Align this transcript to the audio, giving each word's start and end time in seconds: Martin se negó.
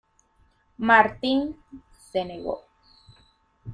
Martin 0.79 1.55
se 2.09 2.25
negó. 2.25 2.63